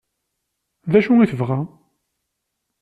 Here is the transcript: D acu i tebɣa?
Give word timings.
D 0.91 0.93
acu 0.99 1.13
i 1.23 1.25
tebɣa? 1.31 1.59